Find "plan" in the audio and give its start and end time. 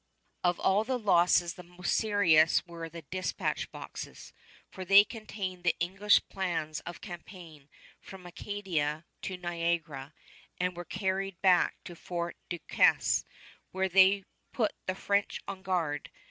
0.63-0.79